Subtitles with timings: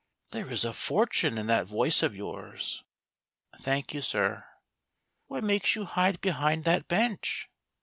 [0.31, 2.83] "There is a fortune in that voice of yours.""
[3.61, 4.43] Thank you, sir.""
[5.27, 7.47] What makes you hide behind that bench